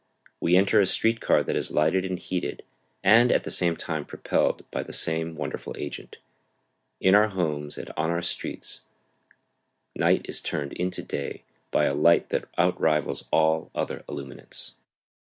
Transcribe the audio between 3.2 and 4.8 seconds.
at the same time propelled